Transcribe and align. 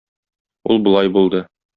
Ул 0.75 0.81
болай 0.87 1.11
булды. 1.19 1.43